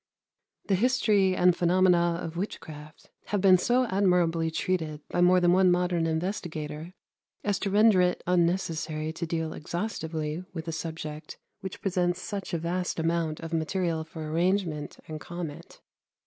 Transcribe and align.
The 0.65 0.73
history 0.73 1.35
and 1.35 1.55
phenomena 1.55 2.19
of 2.23 2.35
witchcraft 2.35 3.11
have 3.25 3.39
been 3.39 3.59
so 3.59 3.85
admirably 3.85 4.49
treated 4.49 5.07
by 5.09 5.21
more 5.21 5.39
than 5.39 5.53
one 5.53 5.69
modern 5.69 6.07
investigator, 6.07 6.95
as 7.43 7.59
to 7.59 7.69
render 7.69 8.01
it 8.01 8.23
unnecessary 8.25 9.13
to 9.13 9.27
deal 9.27 9.53
exhaustively 9.53 10.43
with 10.55 10.67
a 10.67 10.71
subject 10.71 11.37
which 11.59 11.81
presents 11.83 12.19
such 12.19 12.51
a 12.51 12.57
vast 12.57 12.97
amount 12.99 13.41
of 13.41 13.53
material 13.53 14.03
for 14.03 14.27
arrangement 14.27 14.97
and 15.07 15.21
comment. 15.21 15.81